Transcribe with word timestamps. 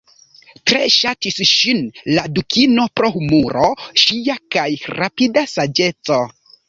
Tre 0.69 0.79
ŝatis 0.93 1.35
ŝin 1.49 1.83
la 2.15 2.23
dukino 2.39 2.85
pro 3.01 3.11
humuro 3.17 3.69
ŝia 4.05 4.39
kaj 4.57 4.67
rapida 5.01 5.45
saĝeco. 5.53 6.19